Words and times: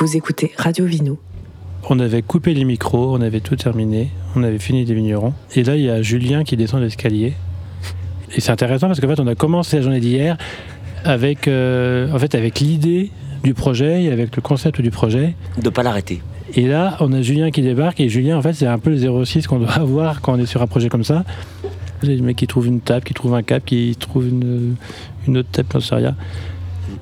Vous 0.00 0.16
écoutez 0.16 0.52
Radio 0.56 0.86
Vino. 0.86 1.18
On 1.90 1.98
avait 1.98 2.22
coupé 2.22 2.54
les 2.54 2.64
micros, 2.64 3.14
on 3.14 3.20
avait 3.20 3.40
tout 3.40 3.56
terminé, 3.56 4.08
on 4.34 4.42
avait 4.42 4.58
fini 4.58 4.86
des 4.86 4.94
vignerons. 4.94 5.34
Et 5.54 5.62
là, 5.62 5.76
il 5.76 5.82
y 5.82 5.90
a 5.90 6.00
Julien 6.00 6.42
qui 6.42 6.56
descend 6.56 6.80
l'escalier. 6.80 7.34
Et 8.34 8.40
c'est 8.40 8.50
intéressant 8.50 8.86
parce 8.86 8.98
qu'en 8.98 9.08
fait, 9.08 9.20
on 9.20 9.26
a 9.26 9.34
commencé 9.34 9.76
la 9.76 9.82
journée 9.82 10.00
d'hier 10.00 10.38
avec, 11.04 11.48
euh, 11.48 12.10
en 12.14 12.18
fait, 12.18 12.34
avec 12.34 12.60
l'idée 12.60 13.10
du 13.44 13.52
projet 13.52 14.04
et 14.04 14.10
avec 14.10 14.34
le 14.36 14.40
concept 14.40 14.80
du 14.80 14.90
projet. 14.90 15.34
De 15.62 15.68
pas 15.68 15.82
l'arrêter. 15.82 16.22
Et 16.54 16.66
là, 16.66 16.96
on 17.00 17.12
a 17.12 17.20
Julien 17.20 17.50
qui 17.50 17.60
débarque. 17.60 18.00
Et 18.00 18.08
Julien, 18.08 18.38
en 18.38 18.42
fait, 18.42 18.54
c'est 18.54 18.66
un 18.66 18.78
peu 18.78 18.88
le 18.88 19.24
06 19.26 19.46
qu'on 19.48 19.58
doit 19.58 19.72
avoir 19.74 20.22
quand 20.22 20.32
on 20.32 20.38
est 20.38 20.46
sur 20.46 20.62
un 20.62 20.66
projet 20.66 20.88
comme 20.88 21.04
ça. 21.04 21.24
Les 22.02 22.22
mecs 22.22 22.38
qui 22.38 22.46
trouvent 22.46 22.68
une 22.68 22.80
table, 22.80 23.04
qui 23.04 23.12
trouvent 23.12 23.34
un 23.34 23.42
cap, 23.42 23.66
qui 23.66 23.94
trouvent 24.00 24.28
une, 24.28 24.76
une 25.28 25.36
autre 25.36 25.50
table, 25.52 25.68
j'en 25.74 25.80
sais 25.80 25.94
rien. 25.96 26.16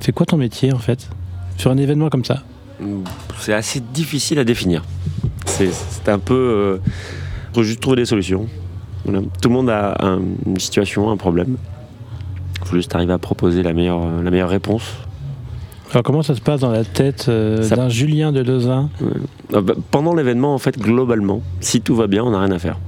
C'est 0.00 0.10
quoi 0.10 0.26
ton 0.26 0.36
métier, 0.36 0.72
en 0.72 0.78
fait 0.78 1.08
Sur 1.58 1.70
un 1.70 1.76
événement 1.76 2.08
comme 2.08 2.24
ça? 2.24 2.42
C'est 3.38 3.52
assez 3.54 3.80
difficile 3.80 4.38
à 4.38 4.44
définir. 4.44 4.84
C'est 5.46 6.08
un 6.08 6.18
peu. 6.18 6.80
Il 7.50 7.54
faut 7.54 7.62
juste 7.62 7.80
trouver 7.80 7.96
des 7.96 8.04
solutions. 8.04 8.46
Voilà. 9.04 9.20
Tout 9.40 9.48
le 9.48 9.54
monde 9.54 9.70
a 9.70 9.96
un- 10.00 10.20
une 10.46 10.58
situation, 10.60 11.10
un 11.10 11.16
problème. 11.16 11.56
Il 12.62 12.66
faut 12.68 12.76
juste 12.76 12.94
arriver 12.94 13.12
à 13.12 13.18
proposer 13.18 13.62
la 13.62 13.72
meilleure, 13.72 14.00
la 14.22 14.30
meilleure 14.30 14.50
réponse. 14.50 14.82
Alors, 15.90 16.02
comment 16.02 16.22
ça 16.22 16.34
se 16.34 16.40
passe 16.42 16.60
dans 16.60 16.70
la 16.70 16.84
tête 16.84 17.26
euh, 17.28 17.62
Ça- 17.62 17.76
d'un 17.76 17.88
Julien 17.88 18.30
de 18.30 18.40
Lausanne 18.40 18.90
Euh, 19.54 19.62
bah, 19.62 19.72
Pendant 19.90 20.14
l'événement, 20.14 20.52
en 20.54 20.58
fait, 20.58 20.78
globalement, 20.78 21.40
si 21.60 21.80
tout 21.80 21.96
va 21.96 22.06
bien, 22.06 22.22
on 22.24 22.30
n'a 22.32 22.40
rien 22.40 22.50
à 22.50 22.58
faire. 22.58 22.78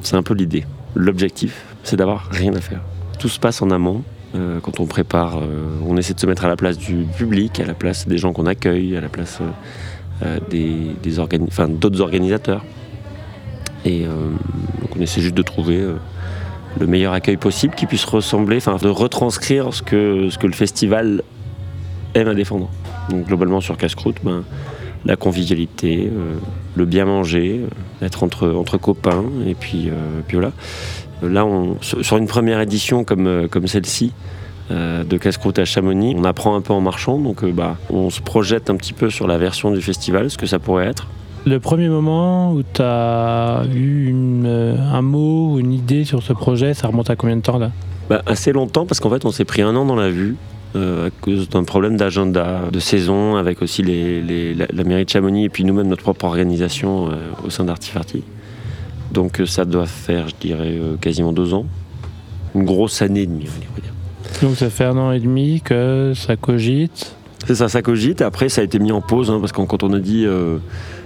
C'est 0.00 0.16
un 0.16 0.22
peu 0.22 0.32
l'idée. 0.32 0.64
L'objectif, 0.94 1.64
c'est 1.82 1.96
d'avoir 1.96 2.28
rien 2.30 2.54
à 2.54 2.60
faire. 2.62 2.80
Tout 3.18 3.28
se 3.28 3.38
passe 3.38 3.60
en 3.60 3.70
amont. 3.70 4.02
Euh, 4.34 4.60
quand 4.60 4.78
on 4.78 4.86
prépare, 4.86 5.38
euh, 5.38 5.66
on 5.84 5.96
essaie 5.96 6.14
de 6.14 6.20
se 6.20 6.26
mettre 6.26 6.44
à 6.44 6.48
la 6.48 6.56
place 6.56 6.78
du 6.78 7.04
public, 7.16 7.58
à 7.58 7.64
la 7.64 7.74
place 7.74 8.06
des 8.06 8.16
gens 8.16 8.32
qu'on 8.32 8.46
accueille, 8.46 8.96
à 8.96 9.00
la 9.00 9.08
place 9.08 9.40
euh, 10.22 10.38
des, 10.48 10.94
d'autres 11.68 12.00
organisateurs. 12.00 12.64
Et 13.84 14.00
donc 14.02 14.90
on 14.94 15.00
essaie 15.00 15.22
juste 15.22 15.34
de 15.34 15.40
trouver 15.40 15.82
le 16.78 16.86
meilleur 16.86 17.14
accueil 17.14 17.38
possible 17.38 17.74
qui 17.74 17.86
puisse 17.86 18.04
ressembler, 18.04 18.58
enfin 18.58 18.76
de 18.76 18.90
retranscrire 18.90 19.72
ce 19.72 19.82
que, 19.82 20.46
le 20.46 20.52
festival 20.52 21.22
aime 22.12 22.28
à 22.28 22.34
défendre. 22.34 22.68
Donc 23.08 23.26
globalement 23.26 23.62
sur 23.62 23.78
Casse-Croûte, 23.78 24.16
ben, 24.22 24.44
la 25.06 25.16
convivialité, 25.16 26.10
le 26.74 26.84
bien 26.84 27.06
manger, 27.06 27.62
être 28.02 28.22
entre, 28.22 28.76
copains, 28.76 29.24
et 29.46 29.54
puis 29.54 29.90
voilà. 30.30 30.52
Là, 31.22 31.44
on, 31.44 31.76
sur 31.80 32.16
une 32.16 32.26
première 32.26 32.60
édition 32.60 33.04
comme, 33.04 33.26
euh, 33.26 33.48
comme 33.48 33.66
celle-ci, 33.66 34.12
euh, 34.70 35.04
de 35.04 35.16
Casse-Croûte 35.16 35.58
à 35.58 35.64
Chamonix, 35.64 36.14
on 36.16 36.24
apprend 36.24 36.54
un 36.56 36.60
peu 36.60 36.72
en 36.72 36.80
marchant, 36.80 37.18
donc 37.18 37.42
euh, 37.44 37.50
bah, 37.52 37.76
on 37.90 38.08
se 38.10 38.20
projette 38.20 38.70
un 38.70 38.76
petit 38.76 38.92
peu 38.92 39.10
sur 39.10 39.26
la 39.26 39.36
version 39.36 39.70
du 39.72 39.80
festival, 39.80 40.30
ce 40.30 40.38
que 40.38 40.46
ça 40.46 40.58
pourrait 40.58 40.86
être. 40.86 41.06
Le 41.46 41.58
premier 41.58 41.88
moment 41.88 42.52
où 42.52 42.62
tu 42.62 42.82
as 42.82 43.62
eu 43.74 44.06
une, 44.08 44.44
euh, 44.46 44.76
un 44.92 45.02
mot 45.02 45.52
ou 45.54 45.58
une 45.58 45.72
idée 45.72 46.04
sur 46.04 46.22
ce 46.22 46.32
projet, 46.32 46.74
ça 46.74 46.86
remonte 46.86 47.10
à 47.10 47.16
combien 47.16 47.36
de 47.36 47.40
temps 47.42 47.58
là? 47.58 47.70
Bah, 48.08 48.22
assez 48.26 48.52
longtemps, 48.52 48.86
parce 48.86 49.00
qu'en 49.00 49.10
fait, 49.10 49.24
on 49.24 49.30
s'est 49.30 49.44
pris 49.44 49.62
un 49.62 49.74
an 49.76 49.84
dans 49.84 49.96
la 49.96 50.10
vue. 50.10 50.36
euh, 50.76 51.08
à 51.08 51.10
cause 51.10 51.48
d'un 51.48 51.64
problème 51.64 51.96
d'agenda, 51.96 52.60
de 52.72 52.78
saison, 52.78 53.34
avec 53.34 53.60
aussi 53.60 53.82
les, 53.82 54.20
les- 54.22 54.54
la, 54.54 54.66
la 54.72 54.84
mairie 54.84 55.04
de 55.04 55.10
Chamonix 55.10 55.46
et 55.46 55.48
puis 55.48 55.64
nous-mêmes 55.64 55.88
notre 55.88 56.02
propre 56.04 56.26
organisation 56.26 57.08
euh, 57.08 57.14
au 57.44 57.50
sein 57.50 57.64
d'Artifarty. 57.64 58.22
Donc 59.12 59.40
euh, 59.40 59.46
ça 59.46 59.64
doit 59.64 59.86
faire, 59.86 60.28
je 60.28 60.34
dirais, 60.40 60.76
euh, 60.78 60.96
quasiment 60.96 61.32
deux 61.32 61.54
ans. 61.54 61.66
Une 62.54 62.64
grosse 62.64 63.02
année 63.02 63.22
et 63.22 63.26
demie, 63.26 63.46
on 63.48 63.74
va 63.74 63.80
dire. 63.80 63.92
Donc 64.42 64.56
ça 64.56 64.70
fait 64.70 64.84
un 64.84 64.96
an 64.96 65.12
et 65.12 65.20
demi 65.20 65.60
que 65.60 66.12
ça 66.14 66.36
cogite. 66.36 67.14
C'est 67.46 67.54
ça, 67.54 67.68
ça 67.68 67.82
cogite. 67.82 68.22
Après, 68.22 68.48
ça 68.48 68.60
a 68.60 68.64
été 68.64 68.78
mis 68.78 68.92
en 68.92 69.00
pause, 69.00 69.30
hein, 69.30 69.38
parce 69.40 69.52
que 69.52 69.60
quand 69.62 69.82
on 69.82 69.92
a 69.92 69.98
dit 69.98 70.24
euh, 70.26 70.58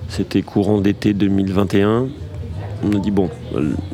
c'était 0.08 0.42
courant 0.42 0.80
d'été 0.80 1.14
2021, 1.14 2.08
on 2.84 2.96
a 2.96 2.98
dit 2.98 3.10
bon, 3.10 3.30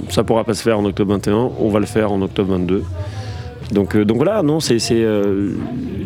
ça 0.08 0.24
pourra 0.24 0.44
pas 0.44 0.54
se 0.54 0.62
faire 0.62 0.78
en 0.78 0.84
octobre 0.84 1.12
21, 1.12 1.50
on 1.58 1.68
va 1.68 1.80
le 1.80 1.86
faire 1.86 2.12
en 2.12 2.20
octobre 2.22 2.52
22. 2.52 2.82
Donc, 3.72 3.94
euh, 3.94 4.04
donc 4.04 4.16
voilà, 4.16 4.42
non, 4.42 4.60
c'est, 4.60 4.78
c'est, 4.78 5.02
euh, 5.02 5.52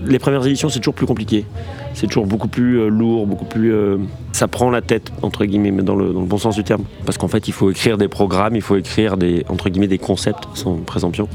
les 0.06 0.18
premières 0.18 0.44
éditions, 0.46 0.68
c'est 0.68 0.80
toujours 0.80 0.94
plus 0.94 1.06
compliqué. 1.06 1.46
C'est 1.94 2.08
toujours 2.08 2.26
beaucoup 2.26 2.48
plus 2.48 2.80
euh, 2.80 2.88
lourd, 2.88 3.26
beaucoup 3.26 3.44
plus. 3.44 3.72
euh, 3.72 3.98
ça 4.32 4.48
prend 4.48 4.70
la 4.70 4.82
tête, 4.82 5.12
entre 5.22 5.44
guillemets, 5.44 5.70
mais 5.70 5.82
dans 5.82 5.94
le, 5.94 6.12
bon 6.12 6.38
sens 6.38 6.56
du 6.56 6.64
terme. 6.64 6.84
Parce 7.06 7.18
qu'en 7.18 7.28
fait, 7.28 7.46
il 7.48 7.52
faut 7.52 7.70
écrire 7.70 7.96
des 7.96 8.08
programmes, 8.08 8.56
il 8.56 8.62
faut 8.62 8.76
écrire 8.76 9.16
des, 9.16 9.44
entre 9.48 9.70
guillemets, 9.70 9.86
des 9.86 9.98
concepts, 9.98 10.44
sans 10.54 10.74
présomption. 10.76 11.28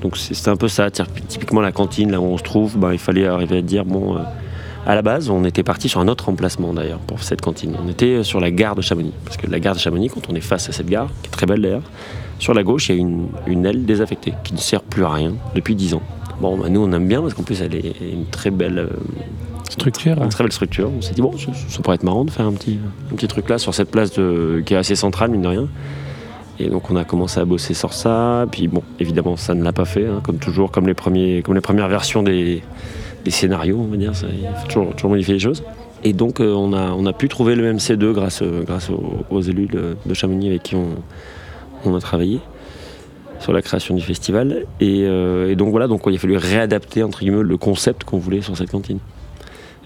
Donc 0.00 0.16
c'est, 0.16 0.48
un 0.48 0.56
peu 0.56 0.68
ça. 0.68 0.88
Typiquement, 0.90 1.60
la 1.60 1.72
cantine, 1.72 2.12
là 2.12 2.20
où 2.20 2.24
on 2.24 2.38
se 2.38 2.44
trouve, 2.44 2.78
ben, 2.78 2.92
il 2.92 2.98
fallait 2.98 3.26
arriver 3.26 3.58
à 3.58 3.62
dire 3.62 3.84
bon. 3.84 4.16
euh, 4.16 4.20
à 4.86 4.94
la 4.94 5.02
base, 5.02 5.28
on 5.28 5.44
était 5.44 5.64
parti 5.64 5.88
sur 5.88 6.00
un 6.00 6.08
autre 6.08 6.28
emplacement 6.28 6.72
d'ailleurs 6.72 7.00
pour 7.00 7.22
cette 7.22 7.42
cantine. 7.42 7.74
On 7.84 7.88
était 7.90 8.22
sur 8.22 8.40
la 8.40 8.50
gare 8.50 8.76
de 8.76 8.80
Chamonix. 8.80 9.12
Parce 9.24 9.36
que 9.36 9.50
la 9.50 9.58
gare 9.60 9.74
de 9.74 9.80
Chamonix, 9.80 10.08
quand 10.08 10.30
on 10.30 10.34
est 10.34 10.40
face 10.40 10.68
à 10.68 10.72
cette 10.72 10.88
gare, 10.88 11.08
qui 11.22 11.28
est 11.28 11.32
très 11.32 11.44
belle 11.44 11.60
d'ailleurs, 11.60 11.82
sur 12.38 12.54
la 12.54 12.62
gauche, 12.62 12.88
il 12.88 12.94
y 12.94 12.98
a 12.98 13.00
une, 13.00 13.26
une 13.46 13.66
aile 13.66 13.84
désaffectée 13.84 14.32
qui 14.44 14.54
ne 14.54 14.58
sert 14.58 14.82
plus 14.82 15.04
à 15.04 15.10
rien 15.10 15.34
depuis 15.54 15.74
10 15.74 15.94
ans. 15.94 16.02
Bon, 16.40 16.56
bah, 16.56 16.68
nous 16.68 16.80
on 16.80 16.92
aime 16.92 17.08
bien 17.08 17.20
parce 17.20 17.34
qu'en 17.34 17.42
plus 17.42 17.60
elle 17.60 17.74
est 17.74 17.94
une 18.12 18.26
très 18.26 18.50
belle, 18.50 18.88
Une 20.24 20.30
très 20.30 20.44
belle 20.44 20.52
structure. 20.52 20.90
On 20.96 21.00
s'est 21.00 21.14
dit 21.14 21.22
bon, 21.22 21.36
ça, 21.36 21.52
ça 21.68 21.82
pourrait 21.82 21.96
être 21.96 22.02
marrant 22.02 22.24
de 22.24 22.30
faire 22.30 22.46
un 22.46 22.52
petit, 22.52 22.78
un 23.12 23.14
petit 23.16 23.28
truc 23.28 23.48
là 23.48 23.58
sur 23.58 23.74
cette 23.74 23.90
place 23.90 24.12
qui 24.12 24.74
est 24.74 24.76
assez 24.76 24.96
centrale 24.96 25.30
mine 25.30 25.42
de 25.42 25.48
rien. 25.48 25.68
Et 26.60 26.68
donc 26.68 26.90
on 26.90 26.96
a 26.96 27.04
commencé 27.04 27.38
à 27.38 27.44
bosser 27.44 27.74
sur 27.74 27.92
ça. 27.92 28.46
Puis 28.50 28.68
bon, 28.68 28.82
évidemment 28.98 29.36
ça 29.36 29.54
ne 29.54 29.62
l'a 29.62 29.72
pas 29.72 29.84
fait, 29.84 30.06
hein, 30.06 30.20
comme 30.24 30.38
toujours, 30.38 30.70
comme 30.70 30.86
les, 30.86 30.94
premiers, 30.94 31.42
comme 31.42 31.54
les 31.54 31.60
premières 31.60 31.88
versions 31.88 32.22
des, 32.22 32.62
des 33.24 33.30
scénarios, 33.30 33.78
on 33.78 33.86
va 33.86 33.96
dire. 33.96 34.12
Il 34.22 34.48
faut 34.72 34.92
toujours, 34.92 35.10
modifier 35.10 35.34
les 35.34 35.40
choses. 35.40 35.62
Et 36.04 36.12
donc 36.12 36.40
euh, 36.40 36.52
on, 36.52 36.72
a, 36.72 36.90
on 36.92 37.06
a 37.06 37.12
pu 37.12 37.28
trouver 37.28 37.54
le 37.54 37.62
même 37.62 37.78
C2 37.78 38.12
grâce, 38.12 38.42
euh, 38.42 38.62
grâce 38.64 38.90
aux, 38.90 39.24
aux 39.30 39.40
élus 39.40 39.66
de, 39.66 39.96
de 40.04 40.14
Chamonix 40.14 40.48
avec 40.48 40.62
qui 40.62 40.76
on, 40.76 40.90
on 41.84 41.94
a 41.94 42.00
travaillé 42.00 42.40
sur 43.40 43.52
la 43.52 43.62
création 43.62 43.94
du 43.94 44.02
festival. 44.02 44.64
Et, 44.80 45.04
euh, 45.06 45.50
et 45.50 45.56
donc 45.56 45.70
voilà, 45.70 45.86
donc 45.86 46.02
il 46.06 46.14
a 46.14 46.18
fallu 46.18 46.36
réadapter 46.36 47.02
entre 47.02 47.20
guillemets 47.20 47.42
le 47.42 47.56
concept 47.56 48.04
qu'on 48.04 48.18
voulait 48.18 48.40
sur 48.40 48.56
cette 48.56 48.70
cantine. 48.70 48.98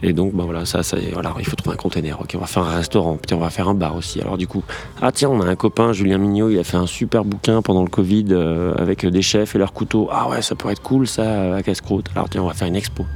Et 0.04 0.12
donc, 0.12 0.34
ben 0.34 0.44
voilà, 0.44 0.64
ça, 0.64 0.82
ça, 0.82 0.96
voilà, 1.12 1.32
il 1.38 1.44
faut 1.44 1.54
trouver 1.54 1.74
un 1.74 1.76
container. 1.76 2.20
Ok, 2.20 2.32
on 2.34 2.38
va 2.38 2.46
faire 2.46 2.64
un 2.64 2.74
restaurant, 2.74 3.16
puis 3.16 3.34
on 3.34 3.38
va 3.38 3.50
faire 3.50 3.68
un 3.68 3.74
bar 3.74 3.94
aussi. 3.94 4.20
Alors 4.20 4.36
du 4.36 4.48
coup, 4.48 4.64
ah 5.00 5.12
tiens, 5.12 5.28
on 5.28 5.40
a 5.40 5.46
un 5.46 5.54
copain, 5.54 5.92
Julien 5.92 6.18
Mignot, 6.18 6.50
il 6.50 6.58
a 6.58 6.64
fait 6.64 6.76
un 6.76 6.86
super 6.86 7.24
bouquin 7.24 7.62
pendant 7.62 7.82
le 7.84 7.88
Covid 7.88 8.26
euh, 8.30 8.74
avec 8.76 9.06
des 9.06 9.22
chefs 9.22 9.54
et 9.54 9.58
leurs 9.58 9.72
couteaux. 9.72 10.08
Ah 10.10 10.28
ouais, 10.28 10.42
ça 10.42 10.56
pourrait 10.56 10.72
être 10.72 10.82
cool 10.82 11.06
ça 11.06 11.54
à 11.54 11.62
casse-croûte. 11.62 12.06
Alors 12.16 12.28
tiens, 12.28 12.42
on 12.42 12.48
va 12.48 12.54
faire 12.54 12.66
une 12.66 12.74
expo. 12.76 13.06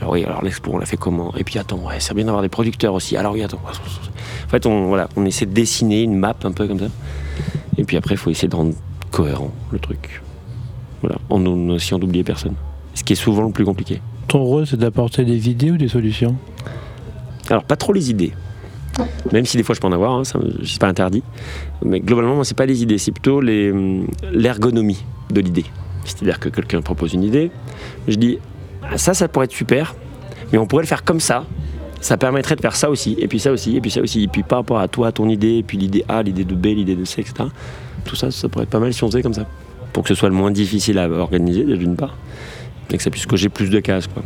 Alors 0.00 0.12
oui, 0.12 0.24
alors 0.24 0.42
l'expo, 0.42 0.70
on 0.72 0.78
l'a 0.78 0.86
fait 0.86 0.96
comment? 0.96 1.34
Et 1.36 1.42
puis 1.42 1.58
attends, 1.58 1.78
ouais, 1.78 1.98
c'est 1.98 2.14
bien 2.14 2.24
d'avoir 2.24 2.42
des 2.42 2.48
producteurs 2.48 2.94
aussi. 2.94 3.16
Alors 3.16 3.32
oui, 3.32 3.42
attends. 3.42 3.60
En 3.66 4.48
fait, 4.48 4.64
on, 4.66 4.86
voilà, 4.86 5.08
on 5.16 5.24
essaie 5.24 5.46
de 5.46 5.52
dessiner 5.52 6.02
une 6.02 6.16
map 6.16 6.36
un 6.44 6.52
peu 6.52 6.68
comme 6.68 6.78
ça. 6.78 6.88
Et 7.76 7.84
puis 7.84 7.96
après, 7.96 8.14
il 8.14 8.18
faut 8.18 8.30
essayer 8.30 8.48
de 8.48 8.56
rendre 8.56 8.74
cohérent 9.10 9.50
le 9.70 9.78
truc. 9.80 10.22
Voilà, 11.00 11.16
en 11.30 11.74
essayant 11.74 11.98
d'oublier 11.98 12.22
personne. 12.22 12.54
Ce 12.94 13.02
qui 13.02 13.14
est 13.14 13.16
souvent 13.16 13.42
le 13.42 13.52
plus 13.52 13.64
compliqué. 13.64 14.00
Ton 14.28 14.42
rôle, 14.42 14.66
c'est 14.66 14.76
d'apporter 14.76 15.24
des 15.24 15.48
idées 15.50 15.70
ou 15.70 15.76
des 15.76 15.88
solutions 15.88 16.36
Alors, 17.50 17.64
pas 17.64 17.76
trop 17.76 17.92
les 17.92 18.10
idées. 18.10 18.32
Même 19.32 19.46
si 19.46 19.56
des 19.56 19.62
fois 19.62 19.74
je 19.74 19.80
peux 19.80 19.86
en 19.86 19.92
avoir, 19.92 20.12
hein, 20.12 20.22
c'est 20.24 20.78
pas 20.78 20.88
interdit. 20.88 21.22
Mais 21.84 22.00
globalement, 22.00 22.34
moi, 22.34 22.44
c'est 22.44 22.56
pas 22.56 22.66
les 22.66 22.82
idées, 22.82 22.98
c'est 22.98 23.12
plutôt 23.12 23.40
l'ergonomie 23.40 25.02
de 25.30 25.40
l'idée. 25.40 25.64
C'est-à-dire 26.04 26.40
que 26.40 26.48
quelqu'un 26.48 26.82
propose 26.82 27.14
une 27.14 27.22
idée, 27.22 27.50
je 28.08 28.16
dis 28.16 28.38
Ah, 28.82 28.98
ça, 28.98 29.14
ça 29.14 29.28
pourrait 29.28 29.46
être 29.46 29.52
super, 29.52 29.94
mais 30.52 30.58
on 30.58 30.66
pourrait 30.66 30.82
le 30.82 30.88
faire 30.88 31.04
comme 31.04 31.20
ça. 31.20 31.44
Ça 32.00 32.16
permettrait 32.16 32.56
de 32.56 32.60
faire 32.60 32.74
ça 32.74 32.90
aussi, 32.90 33.16
et 33.18 33.28
puis 33.28 33.38
ça 33.38 33.52
aussi, 33.52 33.76
et 33.76 33.80
puis 33.80 33.90
ça 33.90 34.00
aussi. 34.00 34.24
Et 34.24 34.28
puis 34.28 34.42
par 34.42 34.58
rapport 34.58 34.80
à 34.80 34.88
toi, 34.88 35.12
ton 35.12 35.28
idée, 35.28 35.58
et 35.58 35.62
puis 35.62 35.78
l'idée 35.78 36.04
A, 36.08 36.22
l'idée 36.22 36.44
de 36.44 36.54
B, 36.54 36.66
l'idée 36.66 36.96
de 36.96 37.04
C, 37.04 37.20
etc. 37.20 37.48
Tout 38.04 38.16
ça, 38.16 38.30
ça 38.30 38.48
pourrait 38.48 38.64
être 38.64 38.70
pas 38.70 38.80
mal 38.80 38.92
si 38.92 39.04
on 39.04 39.06
faisait 39.06 39.22
comme 39.22 39.34
ça. 39.34 39.46
Pour 39.92 40.02
que 40.02 40.08
ce 40.08 40.14
soit 40.14 40.28
le 40.28 40.34
moins 40.34 40.50
difficile 40.50 40.98
à 40.98 41.08
organiser, 41.08 41.64
d'une 41.64 41.96
part, 41.96 42.16
et 42.92 42.96
que 42.96 43.02
ça 43.02 43.10
puisse 43.10 43.26
cocher 43.26 43.48
plus 43.48 43.70
de 43.70 43.80
cases. 43.80 44.06
Quoi. 44.06 44.22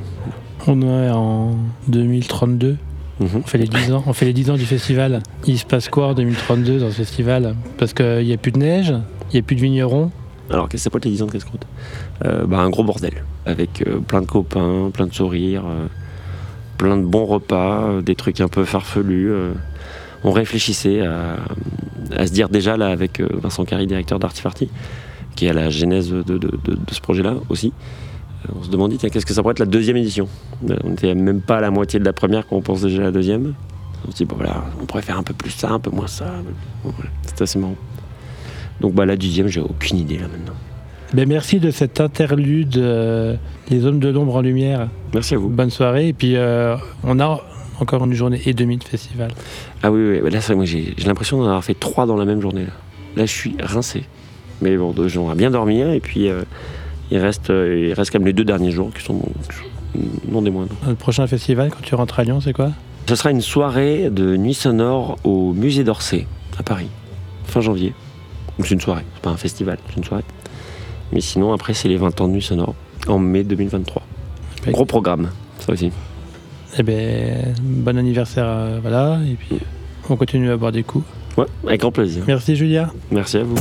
On 0.66 0.83
est 0.83 1.10
en 1.10 1.57
2032. 1.89 2.77
Mhm. 3.18 3.28
On 3.36 3.42
fait 3.47 3.59
les 3.59 3.66
10 3.68 3.92
ans. 3.92 4.04
On 4.07 4.13
fait 4.13 4.27
les 4.27 4.33
10 4.34 4.51
ans 4.51 4.57
du 4.57 4.66
festival. 4.66 5.21
Il 5.47 5.59
se 5.59 5.65
passe 5.65 5.89
quoi 5.89 6.09
en 6.09 6.15
2032 6.15 6.80
dans 6.80 6.91
ce 6.91 6.97
festival? 6.97 7.54
Parce 7.78 7.95
qu'il 7.95 8.24
n'y 8.24 8.33
a 8.33 8.36
plus 8.36 8.53
de 8.53 8.59
neige, 8.59 8.92
il 9.30 9.34
n'y 9.34 9.39
a 9.41 9.42
plus 9.42 9.57
de 9.57 9.60
vignerons. 9.63 10.10
Alors, 10.51 10.68
qu'est-ce 10.68 10.83
que 10.83 10.84
ça 10.84 10.91
peut 10.91 10.98
être 10.98 11.07
les 11.07 11.13
10 11.13 11.22
ans 11.22 11.27
de 11.27 11.33
casse-croûte 11.33 11.66
Euh, 12.24 12.45
bah, 12.47 12.59
Un 12.59 12.68
gros 12.71 12.84
bordel, 12.84 13.24
avec 13.47 13.83
euh, 13.86 13.98
plein 14.01 14.21
de 14.21 14.27
copains, 14.27 14.91
plein 14.92 15.07
de 15.07 15.15
sourires, 15.15 15.65
euh, 15.66 15.86
plein 16.78 16.97
de 16.98 17.04
bons 17.04 17.24
repas, 17.24 18.01
des 18.03 18.15
trucs 18.15 18.41
un 18.41 18.48
peu 18.48 18.65
farfelus. 18.65 19.33
On 20.24 20.30
réfléchissait 20.33 21.01
à, 21.07 21.36
à 22.16 22.27
se 22.27 22.33
dire 22.33 22.48
déjà, 22.48 22.77
là, 22.77 22.89
avec 22.89 23.21
Vincent 23.21 23.65
Carry, 23.65 23.86
directeur 23.86 24.18
d'Artifarty, 24.18 24.68
qui 25.36 25.47
est 25.47 25.51
à 25.51 25.53
la 25.54 25.71
genèse 25.71 26.10
de, 26.10 26.22
de- 26.22 26.39
de- 26.39 26.51
de 26.74 26.78
ce 26.92 27.01
projet-là 27.01 27.34
aussi, 27.48 27.72
on 28.54 28.62
se 28.62 28.71
demandait, 28.71 28.97
tiens, 28.97 29.09
qu'est-ce 29.09 29.27
que 29.27 29.34
ça 29.34 29.42
pourrait 29.42 29.53
être 29.53 29.59
la 29.59 29.66
deuxième 29.66 29.97
édition 29.97 30.28
Euh, 30.68 30.77
On 30.84 30.91
n'était 30.91 31.15
même 31.15 31.41
pas 31.41 31.59
à 31.59 31.60
la 31.60 31.71
moitié 31.71 31.98
de 31.98 32.04
la 32.04 32.12
première 32.12 32.47
quand 32.47 32.56
on 32.56 32.62
pense 32.62 32.83
déjà 32.83 33.03
à 33.03 33.06
la 33.06 33.12
deuxième. 33.12 33.54
On 34.06 34.10
se 34.10 34.16
dit, 34.16 34.24
bon 34.24 34.36
voilà, 34.36 34.65
on 34.80 34.86
pourrait 34.86 35.03
faire 35.03 35.18
un 35.18 35.22
peu 35.22 35.34
plus 35.34 35.50
ça, 35.50 35.71
un 35.71 35.78
peu 35.78 35.91
moins 35.91 36.06
ça. 36.06 36.27
Bon, 36.84 36.92
voilà, 36.94 37.10
C'est 37.24 37.42
assez 37.42 37.59
marrant. 37.59 37.77
Donc 38.80 38.94
bah, 38.94 39.06
la 39.06 39.16
deuxième, 39.16 39.48
j'ai 39.48 39.60
aucune 39.60 39.98
idée 39.98 40.18
là 40.18 40.28
maintenant. 40.28 40.54
Ben, 41.12 41.28
merci 41.28 41.60
de 41.60 41.71
cet 41.71 42.00
interlude, 42.00 42.77
euh, 42.77 43.36
les 43.71 43.86
hommes 43.86 44.00
de 44.00 44.09
l'ombre 44.09 44.36
en 44.36 44.41
lumière. 44.41 44.89
Merci 45.15 45.34
à 45.34 45.39
vous. 45.39 45.48
Bonne 45.48 45.71
soirée. 45.71 46.09
Et 46.09 46.12
puis, 46.12 46.36
euh, 46.36 46.77
on, 47.04 47.21
a, 47.21 47.42
encore 47.80 48.04
une 48.04 48.12
journée 48.12 48.41
et 48.44 48.54
demie 48.54 48.77
de 48.77 48.84
festival. 48.84 49.30
Ah 49.82 49.91
oui, 49.91 50.21
oui, 50.21 50.30
là, 50.30 50.41
moi, 50.54 50.65
j'ai 50.65 50.94
l'impression 51.06 51.39
d'en 51.39 51.47
avoir 51.47 51.65
fait 51.65 51.78
trois 51.78 52.06
dans 52.06 52.16
la 52.16 52.24
même 52.24 52.41
journée. 52.41 52.65
Là, 52.65 52.72
là 53.16 53.27
je 53.27 53.32
suis 53.32 53.56
rincé. 53.62 54.04
Mais 54.60 54.77
bon, 54.77 54.94
on 54.97 55.24
va 55.24 55.34
bien 55.34 55.50
dormir 55.50 55.91
et 55.91 56.00
puis 56.00 56.28
euh, 56.28 56.42
il, 57.10 57.18
reste, 57.18 57.48
il 57.50 57.92
reste 57.92 58.10
quand 58.10 58.18
même 58.18 58.26
les 58.26 58.32
deux 58.32 58.44
derniers 58.44 58.70
jours 58.70 58.92
qui 58.94 59.03
sont 59.03 59.20
non 60.28 60.42
des 60.42 60.50
moindres. 60.50 60.74
Le 60.86 60.94
prochain 60.94 61.26
festival, 61.26 61.70
quand 61.70 61.82
tu 61.82 61.94
rentres 61.94 62.20
à 62.20 62.24
Lyon, 62.24 62.41
c'est 62.41 62.53
quoi? 62.53 62.70
Ce 63.08 63.14
sera 63.14 63.30
une 63.30 63.41
soirée 63.41 64.10
de 64.10 64.36
nuit 64.36 64.54
sonore 64.54 65.16
au 65.24 65.53
musée 65.53 65.84
d'Orsay, 65.84 66.26
à 66.58 66.62
Paris, 66.62 66.88
fin 67.44 67.60
janvier. 67.60 67.94
C'est 68.60 68.70
une 68.70 68.80
soirée, 68.80 69.04
c'est 69.14 69.22
pas 69.22 69.30
un 69.30 69.36
festival, 69.36 69.78
c'est 69.88 69.97
une 69.97 70.04
soirée. 70.04 70.24
Mais 71.12 71.20
sinon, 71.20 71.53
après, 71.53 71.74
c'est 71.74 71.88
les 71.88 71.98
20 71.98 72.20
ans 72.20 72.28
de 72.28 72.32
nuit 72.32 72.42
sonore, 72.42 72.74
en 73.06 73.18
mai 73.18 73.44
2023. 73.44 74.03
Gros 74.68 74.84
programme, 74.84 75.30
ça 75.60 75.72
aussi. 75.72 75.92
Eh 76.78 76.82
bien, 76.82 77.54
bon 77.62 77.97
anniversaire, 77.97 78.80
voilà, 78.82 79.20
et 79.30 79.34
puis 79.34 79.58
on 80.10 80.16
continue 80.16 80.50
à 80.50 80.56
boire 80.56 80.72
des 80.72 80.82
coups. 80.82 81.06
Ouais, 81.36 81.47
avec 81.66 81.80
grand 81.80 81.92
plaisir. 81.92 82.24
Merci 82.26 82.56
Julia. 82.56 82.91
Merci 83.10 83.38
à 83.38 83.44
vous. 83.44 83.56